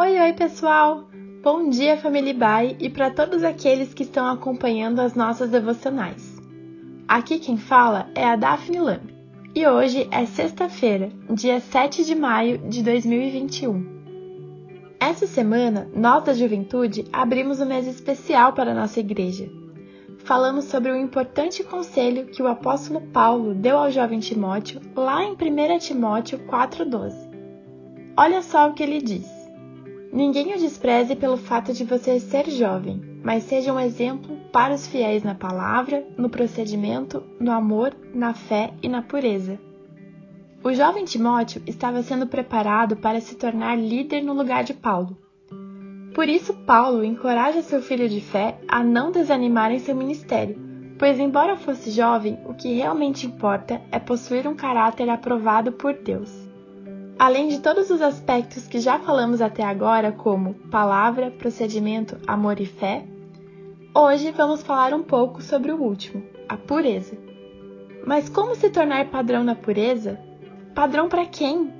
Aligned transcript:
Oi, 0.00 0.16
oi, 0.16 0.32
pessoal! 0.32 1.08
Bom 1.42 1.70
dia, 1.70 1.96
família 1.96 2.32
Bai, 2.32 2.76
e 2.78 2.88
para 2.88 3.10
todos 3.10 3.42
aqueles 3.42 3.92
que 3.92 4.04
estão 4.04 4.28
acompanhando 4.28 5.00
as 5.00 5.16
nossas 5.16 5.50
devocionais. 5.50 6.40
Aqui 7.08 7.40
quem 7.40 7.56
fala 7.56 8.08
é 8.14 8.24
a 8.24 8.36
Daphne 8.36 8.78
Lame, 8.78 9.12
e 9.56 9.66
hoje 9.66 10.06
é 10.12 10.24
sexta-feira, 10.24 11.10
dia 11.28 11.58
7 11.58 12.04
de 12.04 12.14
maio 12.14 12.58
de 12.58 12.80
2021. 12.80 14.94
Essa 15.00 15.26
semana, 15.26 15.90
nós 15.92 16.22
da 16.22 16.32
juventude 16.32 17.04
abrimos 17.12 17.60
um 17.60 17.66
mês 17.66 17.88
especial 17.88 18.52
para 18.52 18.70
a 18.70 18.74
nossa 18.74 19.00
igreja. 19.00 19.50
Falamos 20.18 20.66
sobre 20.66 20.92
o 20.92 20.96
importante 20.96 21.64
conselho 21.64 22.26
que 22.26 22.40
o 22.40 22.46
apóstolo 22.46 23.00
Paulo 23.08 23.52
deu 23.52 23.76
ao 23.76 23.90
jovem 23.90 24.20
Timóteo 24.20 24.80
lá 24.94 25.24
em 25.24 25.32
1 25.32 25.78
Timóteo 25.80 26.38
4,12. 26.46 27.16
Olha 28.16 28.42
só 28.42 28.70
o 28.70 28.74
que 28.74 28.84
ele 28.84 29.02
diz. 29.02 29.37
Ninguém 30.12 30.54
o 30.54 30.58
despreze 30.58 31.14
pelo 31.14 31.36
fato 31.36 31.72
de 31.72 31.84
você 31.84 32.18
ser 32.18 32.50
jovem, 32.50 33.00
mas 33.22 33.44
seja 33.44 33.72
um 33.72 33.78
exemplo 33.78 34.36
para 34.50 34.74
os 34.74 34.86
fiéis 34.86 35.22
na 35.22 35.34
palavra, 35.34 36.06
no 36.16 36.30
procedimento, 36.30 37.22
no 37.38 37.52
amor, 37.52 37.94
na 38.14 38.32
fé 38.32 38.72
e 38.82 38.88
na 38.88 39.02
pureza. 39.02 39.58
O 40.64 40.72
jovem 40.72 41.04
Timóteo 41.04 41.62
estava 41.66 42.02
sendo 42.02 42.26
preparado 42.26 42.96
para 42.96 43.20
se 43.20 43.36
tornar 43.36 43.76
líder 43.76 44.22
no 44.22 44.32
lugar 44.32 44.64
de 44.64 44.74
Paulo. 44.74 45.16
Por 46.14 46.28
isso, 46.28 46.52
Paulo 46.52 47.04
encoraja 47.04 47.62
seu 47.62 47.80
filho 47.80 48.08
de 48.08 48.20
fé 48.20 48.58
a 48.66 48.82
não 48.82 49.12
desanimar 49.12 49.70
em 49.70 49.78
seu 49.78 49.94
ministério, 49.94 50.58
pois, 50.98 51.20
embora 51.20 51.56
fosse 51.56 51.90
jovem, 51.90 52.38
o 52.46 52.54
que 52.54 52.74
realmente 52.74 53.26
importa 53.26 53.80
é 53.92 54.00
possuir 54.00 54.48
um 54.48 54.56
caráter 54.56 55.08
aprovado 55.08 55.70
por 55.70 55.94
Deus. 55.94 56.47
Além 57.18 57.48
de 57.48 57.58
todos 57.58 57.90
os 57.90 58.00
aspectos 58.00 58.68
que 58.68 58.78
já 58.78 59.00
falamos 59.00 59.40
até 59.40 59.64
agora, 59.64 60.12
como 60.12 60.54
palavra, 60.70 61.32
procedimento, 61.32 62.16
amor 62.28 62.60
e 62.60 62.66
fé, 62.66 63.04
hoje 63.92 64.30
vamos 64.30 64.62
falar 64.62 64.94
um 64.94 65.02
pouco 65.02 65.42
sobre 65.42 65.72
o 65.72 65.82
último, 65.82 66.22
a 66.48 66.56
pureza. 66.56 67.18
Mas 68.06 68.28
como 68.28 68.54
se 68.54 68.70
tornar 68.70 69.10
padrão 69.10 69.42
na 69.42 69.56
pureza? 69.56 70.16
Padrão 70.76 71.08
para 71.08 71.26
quem? 71.26 71.72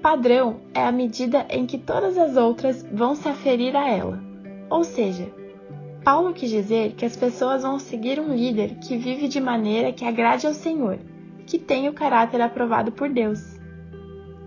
Padrão 0.00 0.60
é 0.72 0.82
a 0.82 0.92
medida 0.92 1.44
em 1.50 1.66
que 1.66 1.76
todas 1.76 2.16
as 2.16 2.34
outras 2.38 2.82
vão 2.90 3.14
se 3.14 3.28
aferir 3.28 3.76
a 3.76 3.86
ela. 3.90 4.24
Ou 4.70 4.84
seja, 4.84 5.30
Paulo 6.02 6.32
quis 6.32 6.48
dizer 6.48 6.92
que 6.92 7.04
as 7.04 7.14
pessoas 7.14 7.62
vão 7.62 7.78
seguir 7.78 8.18
um 8.18 8.34
líder 8.34 8.76
que 8.76 8.96
vive 8.96 9.28
de 9.28 9.38
maneira 9.38 9.92
que 9.92 10.06
agrade 10.06 10.46
ao 10.46 10.54
Senhor, 10.54 10.98
que 11.46 11.58
tem 11.58 11.90
o 11.90 11.92
caráter 11.92 12.40
aprovado 12.40 12.90
por 12.90 13.10
Deus. 13.10 13.55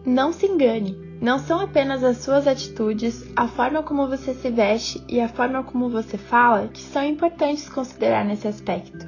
Não 0.05 0.31
se 0.31 0.45
engane, 0.45 0.97
não 1.21 1.37
são 1.37 1.59
apenas 1.59 2.01
as 2.05 2.19
suas 2.19 2.47
atitudes, 2.47 3.29
a 3.35 3.49
forma 3.49 3.83
como 3.83 4.07
você 4.07 4.33
se 4.33 4.49
veste 4.49 5.03
e 5.09 5.19
a 5.19 5.27
forma 5.27 5.61
como 5.61 5.89
você 5.89 6.17
fala 6.17 6.69
que 6.69 6.81
são 6.81 7.03
importantes 7.03 7.67
considerar 7.67 8.23
nesse 8.23 8.47
aspecto. 8.47 9.05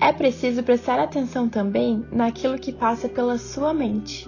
É 0.00 0.10
preciso 0.12 0.62
prestar 0.62 0.98
atenção 0.98 1.46
também 1.46 2.06
naquilo 2.10 2.58
que 2.58 2.72
passa 2.72 3.06
pela 3.06 3.36
sua 3.36 3.74
mente. 3.74 4.26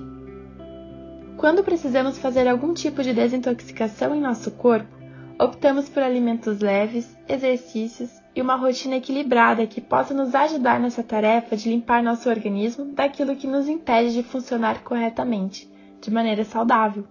Quando 1.38 1.64
precisamos 1.64 2.19
fazer 2.19 2.47
algum 2.47 2.75
tipo 2.75 3.03
de 3.03 3.14
desintoxicação 3.14 4.14
em 4.14 4.20
nosso 4.20 4.50
corpo, 4.50 4.94
optamos 5.41 5.88
por 5.88 6.03
alimentos 6.03 6.60
leves, 6.60 7.16
exercícios 7.27 8.10
e 8.34 8.42
uma 8.42 8.56
rotina 8.56 8.97
equilibrada 8.97 9.66
que 9.66 9.81
possa 9.81 10.12
nos 10.12 10.34
ajudar 10.34 10.78
nessa 10.78 11.03
tarefa 11.03 11.56
de 11.56 11.70
limpar 11.70 12.03
nosso 12.03 12.28
organismo 12.28 12.84
daquilo 12.92 13.34
que 13.34 13.47
nos 13.47 13.66
impede 13.66 14.12
de 14.12 14.22
funcionar 14.22 14.84
corretamente 14.84 15.75
de 16.00 16.11
maneira 16.11 16.44
saudável. 16.44 17.05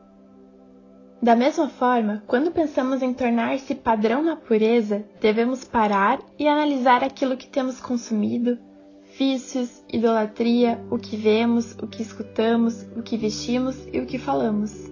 Da 1.21 1.35
mesma 1.35 1.69
forma, 1.69 2.23
quando 2.27 2.51
pensamos 2.51 3.01
em 3.01 3.13
tornar-se 3.13 3.73
padrão 3.73 4.21
na 4.21 4.35
pureza, 4.35 5.05
devemos 5.19 5.63
parar 5.63 6.19
e 6.37 6.47
analisar 6.47 7.03
aquilo 7.03 7.37
que 7.37 7.47
temos 7.47 7.79
consumido, 7.79 8.59
vícios, 9.17 9.83
idolatria, 9.91 10.79
o 10.91 10.97
que 10.97 11.15
vemos, 11.15 11.75
o 11.81 11.87
que 11.87 12.01
escutamos, 12.01 12.83
o 12.95 13.01
que 13.01 13.17
vestimos 13.17 13.75
e 13.91 13.99
o 13.99 14.05
que 14.05 14.19
falamos. 14.19 14.91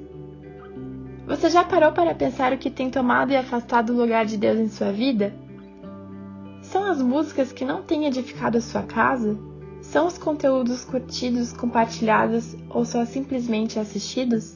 Você 1.27 1.49
já 1.49 1.63
parou 1.63 1.91
para 1.91 2.15
pensar 2.15 2.51
o 2.51 2.57
que 2.57 2.69
tem 2.69 2.89
tomado 2.89 3.31
e 3.31 3.35
afastado 3.35 3.91
o 3.91 3.97
lugar 3.97 4.25
de 4.25 4.37
Deus 4.37 4.57
em 4.57 4.69
sua 4.69 4.91
vida? 4.91 5.33
São 6.61 6.89
as 6.89 7.01
músicas 7.01 7.51
que 7.51 7.65
não 7.65 7.83
têm 7.83 8.05
edificado 8.05 8.57
a 8.57 8.61
sua 8.61 8.83
casa? 8.83 9.37
São 9.83 10.07
os 10.07 10.17
conteúdos 10.17 10.83
curtidos, 10.85 11.53
compartilhados 11.53 12.55
ou 12.69 12.83
só 12.85 13.05
simplesmente 13.05 13.77
assistidos? 13.77 14.55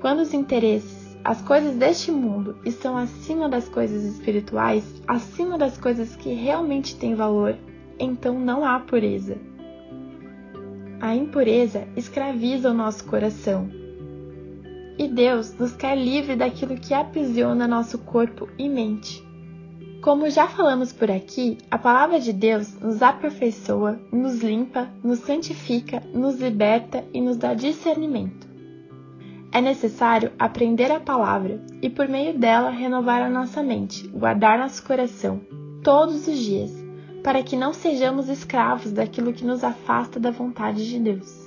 Quando 0.00 0.20
os 0.20 0.34
interesses, 0.34 1.16
as 1.22 1.40
coisas 1.42 1.76
deste 1.76 2.10
mundo 2.10 2.56
estão 2.64 2.96
acima 2.96 3.48
das 3.48 3.68
coisas 3.68 4.02
espirituais, 4.02 4.82
acima 5.06 5.56
das 5.56 5.78
coisas 5.78 6.16
que 6.16 6.32
realmente 6.32 6.96
têm 6.96 7.14
valor, 7.14 7.56
então 8.00 8.40
não 8.40 8.64
há 8.64 8.80
pureza. 8.80 9.36
A 11.00 11.14
impureza 11.14 11.86
escraviza 11.94 12.70
o 12.70 12.74
nosso 12.74 13.04
coração. 13.04 13.70
E 14.98 15.08
Deus 15.08 15.56
nos 15.58 15.76
quer 15.76 15.96
livre 15.96 16.34
daquilo 16.34 16.74
que 16.74 16.94
aprisiona 16.94 17.68
nosso 17.68 17.98
corpo 17.98 18.48
e 18.58 18.68
mente. 18.68 19.24
Como 20.02 20.28
já 20.28 20.48
falamos 20.48 20.92
por 20.92 21.12
aqui, 21.12 21.58
a 21.70 21.78
palavra 21.78 22.18
de 22.18 22.32
Deus 22.32 22.76
nos 22.80 23.00
aperfeiçoa, 23.02 24.00
nos 24.10 24.42
limpa, 24.42 24.88
nos 25.00 25.20
santifica, 25.20 26.02
nos 26.12 26.40
liberta 26.40 27.04
e 27.14 27.20
nos 27.20 27.36
dá 27.36 27.54
discernimento. 27.54 28.48
É 29.52 29.60
necessário 29.60 30.32
aprender 30.40 30.90
a 30.90 30.98
palavra 30.98 31.64
e, 31.80 31.88
por 31.88 32.08
meio 32.08 32.36
dela, 32.36 32.68
renovar 32.68 33.22
a 33.22 33.30
nossa 33.30 33.62
mente, 33.62 34.08
guardar 34.08 34.58
nosso 34.58 34.82
coração, 34.82 35.40
todos 35.84 36.26
os 36.26 36.36
dias, 36.36 36.72
para 37.22 37.40
que 37.40 37.54
não 37.54 37.72
sejamos 37.72 38.28
escravos 38.28 38.90
daquilo 38.90 39.32
que 39.32 39.44
nos 39.44 39.62
afasta 39.62 40.18
da 40.18 40.32
vontade 40.32 40.84
de 40.84 40.98
Deus. 40.98 41.44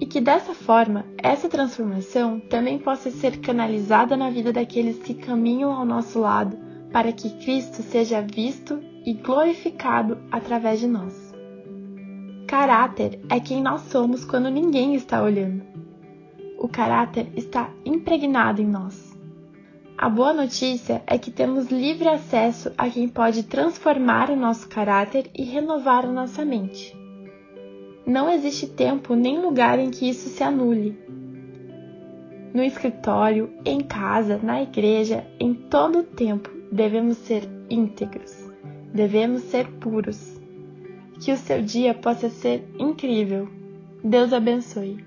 E 0.00 0.06
que 0.06 0.22
dessa 0.22 0.54
forma, 0.54 1.04
essa 1.18 1.50
transformação 1.50 2.40
também 2.40 2.78
possa 2.78 3.10
ser 3.10 3.42
canalizada 3.42 4.16
na 4.16 4.30
vida 4.30 4.54
daqueles 4.54 4.96
que 5.00 5.12
caminham 5.12 5.70
ao 5.70 5.84
nosso 5.84 6.18
lado 6.18 6.71
para 6.92 7.12
que 7.12 7.30
Cristo 7.44 7.82
seja 7.82 8.20
visto 8.20 8.80
e 9.04 9.14
glorificado 9.14 10.18
através 10.30 10.80
de 10.80 10.86
nós. 10.86 11.32
Caráter 12.46 13.18
é 13.30 13.40
quem 13.40 13.62
nós 13.62 13.80
somos 13.82 14.24
quando 14.24 14.50
ninguém 14.50 14.94
está 14.94 15.22
olhando. 15.22 15.62
O 16.58 16.68
caráter 16.68 17.28
está 17.34 17.70
impregnado 17.84 18.60
em 18.60 18.66
nós. 18.66 19.18
A 19.96 20.08
boa 20.08 20.32
notícia 20.32 21.02
é 21.06 21.16
que 21.16 21.30
temos 21.30 21.70
livre 21.70 22.08
acesso 22.08 22.72
a 22.76 22.90
quem 22.90 23.08
pode 23.08 23.44
transformar 23.44 24.30
o 24.30 24.36
nosso 24.36 24.68
caráter 24.68 25.30
e 25.34 25.44
renovar 25.44 26.04
a 26.04 26.12
nossa 26.12 26.44
mente. 26.44 26.96
Não 28.06 28.28
existe 28.28 28.66
tempo 28.66 29.14
nem 29.14 29.40
lugar 29.40 29.78
em 29.78 29.90
que 29.90 30.08
isso 30.08 30.28
se 30.28 30.42
anule. 30.42 30.98
No 32.52 32.62
escritório, 32.62 33.50
em 33.64 33.80
casa, 33.80 34.38
na 34.42 34.60
igreja, 34.60 35.24
em 35.40 35.54
todo 35.54 36.00
o 36.00 36.02
tempo, 36.02 36.50
devemos 36.72 37.18
ser 37.18 37.46
íntegros, 37.68 38.34
devemos 38.94 39.42
ser 39.42 39.68
puros. 39.72 40.40
Que 41.20 41.30
o 41.30 41.36
seu 41.36 41.62
dia 41.62 41.94
possa 41.94 42.28
ser 42.28 42.64
incrível. 42.78 43.48
Deus 44.02 44.32
abençoe. 44.32 45.04